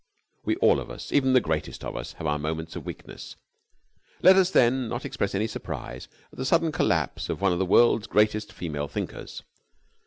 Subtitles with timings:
[0.43, 3.35] We all of us, even the greatest of us, have our moments of weakness.
[4.23, 7.67] Let us then not express any surprise at the sudden collapse of one of the
[7.69, 9.43] world's greatest female thinkers.